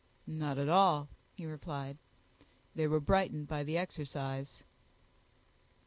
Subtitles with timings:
[0.25, 1.99] "Not at all," he replied:
[2.73, 4.63] "they were brightened by the exercise."